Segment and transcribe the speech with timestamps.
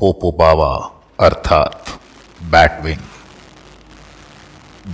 [0.00, 1.84] Poopó बावा अर्थात
[2.42, 2.98] बैटविंग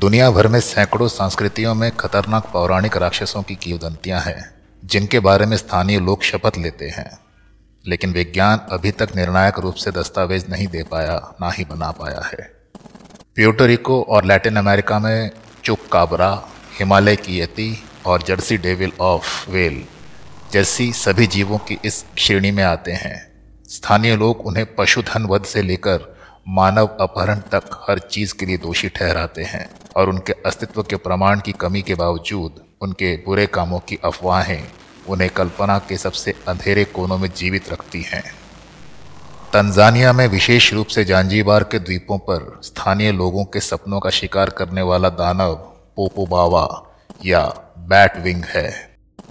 [0.00, 4.54] दुनिया भर में सैकड़ों संस्कृतियों में खतरनाक पौराणिक राक्षसों की किंवदंतियाँ हैं,
[4.84, 7.18] जिनके बारे में स्थानीय लोग शपथ लेते हैं,
[7.86, 12.22] लेकिन विज्ञान अभी तक निर्णायक रूप से दस्तावेज़ नहीं दे पाया, ना ही बना पाया
[12.24, 12.52] है।
[13.34, 15.30] प्यूटोरिको और लैटिन अमेरिका में
[15.64, 16.48] चुप काबरा
[16.78, 19.84] हिमालय की यति और जर्सी डेविल ऑफ़ वेल
[20.52, 23.31] जैसी सभी जीवों की इस श्रेणी में आते हैं।
[23.72, 26.16] स्थानीय लोग उन्हें पशुधन वध से लेकर
[26.48, 31.40] मानव अपहरण तक हर चीज़ के लिए दोषी ठहराते हैं और उनके अस्तित्व के प्रमाण
[31.40, 34.62] की कमी के बावजूद उनके बुरे कामों की अफवाहें
[35.08, 38.22] उन्हें कल्पना के सबसे अंधेरे कोनों में जीवित रखती हैं।
[39.52, 44.50] तंजानिया में विशेष रूप से जांजीबार के द्वीपों पर स्थानीय लोगों के सपनों का शिकार
[44.50, 45.54] करने वाला दानव
[45.96, 46.66] पोपोबावा
[47.26, 47.44] या
[47.78, 48.70] बैट विंग है।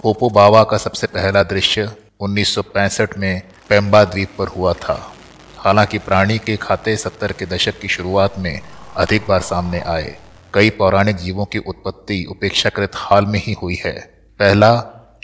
[0.02, 1.90] पोपोबावा का सबसे पहला दृश्य
[2.22, 5.12] 1965 में पेम्बा द्वीप पर हुआ था।
[5.58, 8.60] हालाँकि प्राणी के खाते सत्तर के दशक की शुरुआत में
[8.96, 10.16] अधिक बार सामने आए।
[10.54, 13.98] कई पौराणिक जीवों की उत्पत्ति उपेक्षाकृत हाल में ही हुई है।
[14.38, 14.72] पहला,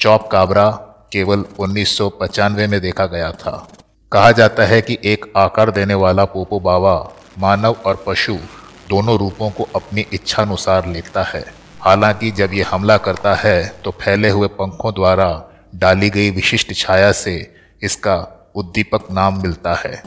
[0.00, 0.70] चौप काबरा,
[1.12, 3.69] केवल उन्नीस में देखा गया था।
[4.12, 8.34] कहा जाता है कि एक आकार देने वाला पोपो बावा मानव और पशु
[8.89, 11.45] दोनों रूपों को अपनी इच्छानुसार लेता है।
[11.80, 15.28] हालाँकि जब ये हमला करता है तो फैले हुए पंखों द्वारा
[15.74, 17.34] डाली गई विशिष्ट छाया से
[17.83, 18.16] इसका
[18.56, 20.02] उद्दीपक नाम मिलता है।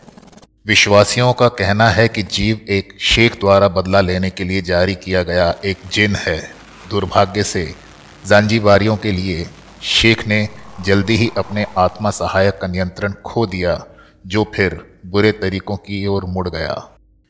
[0.68, 5.24] विश्वासियों का कहना है कि जीव एक शेख द्वारा बदला लेने के लिए जारी किया
[5.24, 6.40] गया एक जिन है।
[6.90, 7.74] दुर्भाग्य से
[8.28, 9.48] जानजीबारियों के लिए
[9.82, 10.48] शेख ने
[10.82, 13.84] जल्दी ही अपने आत्मा सहायक का नियंत्रण खो दिया,
[14.28, 16.74] जो फिर बुरे तरीकों की ओर मुड़ गया।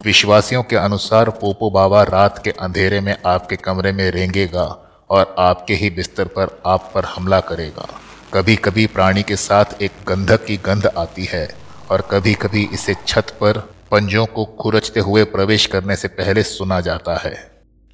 [0.01, 4.65] विश्वासियों के अनुसार पोपो बाबा रात के अंधेरे में आपके कमरे में रेंगेगा
[5.09, 7.87] और आपके ही बिस्तर पर आप पर हमला करेगा।
[8.33, 11.47] कभी कभी प्राणी के साथ एक गंधक की गंध आती है
[11.89, 13.57] और कभी कभी इसे छत पर
[13.91, 17.33] पंजों को खुरचते हुए प्रवेश करने से पहले सुना जाता है।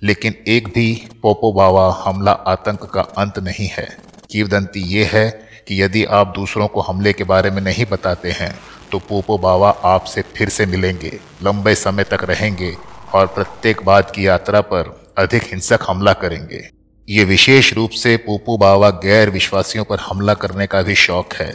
[0.01, 0.93] लेकिन एक भी
[1.23, 3.87] पोपोबावा हमला आतंक का अंत नहीं है।
[4.31, 5.29] कीवदंती ये है
[5.67, 8.53] कि यदि आप दूसरों को हमले के बारे में नहीं बताते हैं
[8.91, 12.75] तो पोपो बाबा आपसे फिर से मिलेंगे, लंबे समय तक रहेंगे
[13.13, 16.67] और प्रत्येक बाद की यात्रा पर अधिक हिंसक हमला करेंगे।
[17.07, 21.53] ये विशेष रूप से पोपो बावा गैर विश्वासियों पर हमला करने का भी शौक है।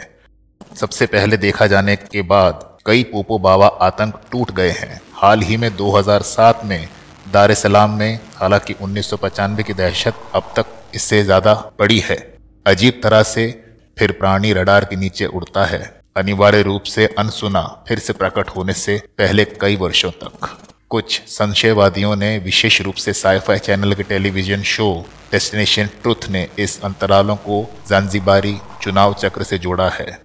[0.77, 5.57] सबसे पहले देखा जाने के बाद कई पोपो बावा आतंक टूट गए हैं। हाल ही
[5.57, 6.89] में 2007 में
[7.33, 12.17] दार सलाम में, हालाँकि उन्नीस की दहशत अब तक इससे ज़्यादा बड़ी है।
[12.67, 13.49] अजीब तरह से
[13.97, 15.83] फिर प्राणी रडार के नीचे उड़ता है।
[16.17, 20.49] अनिवार्य रूप से अनसुना फिर से प्रकट होने से पहले कई वर्षों तक।
[20.93, 26.83] कुछ संशयवादियों ने विशेष रूप से साइफाई चैनल के टेलीविज़न शो डेस्टिनेशन ट्रुथ ने इस
[26.85, 30.19] अंतरालों को जानजीबारी चुनाव चक्र से जोड़ा है।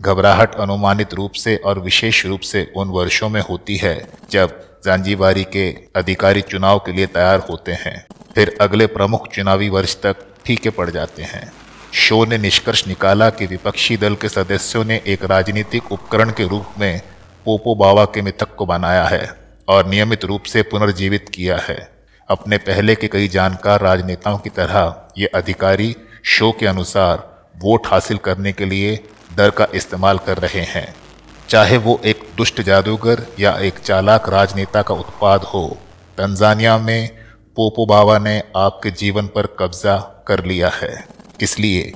[0.00, 5.44] घबराहट अनुमानित रूप से और विशेष रूप से उन वर्षों में होती है जब जानजीबारी
[5.44, 10.70] के अधिकारी चुनाव के लिए तैयार होते हैं। फिर अगले प्रमुख चुनावी वर्ष तक फीके
[10.70, 11.52] पड़ जाते हैं।
[11.94, 16.78] शो ने निष्कर्ष निकाला कि विपक्षी दल के सदस्यों ने एक राजनीतिक उपकरण के रूप
[16.78, 17.00] में
[17.44, 19.39] पोपो बावा के मिथक को बनाया है।
[19.70, 21.78] और नियमित रूप से पुनर्जीवित किया है।
[22.28, 25.94] अपने पहले के कई जानकार राजनेताओं की तरह ये अधिकारी
[26.24, 28.98] शो के अनुसार वोट हासिल करने के लिए
[29.36, 30.94] डर का इस्तेमाल कर रहे हैं।
[31.48, 35.66] चाहे वो एक दुष्ट जादूगर या एक चालाक राजनेता का उत्पाद हो,
[36.18, 37.08] तंजानिया में
[37.56, 39.96] पोपो बावा ने आपके जीवन पर कब्जा
[40.28, 40.92] कर लिया है।
[41.40, 41.92] इसलिए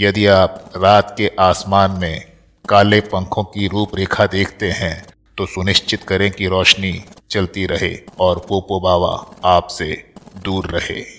[0.00, 2.24] यदि आप रात के आसमान में
[2.64, 4.94] काले पंखों की रूपरेखा देखते हैं
[5.38, 6.92] तो सुनिश्चित करें कि रोशनी
[7.30, 10.12] चलती रहे और पोपो बाबा आपसे
[10.44, 11.17] दूर रहे।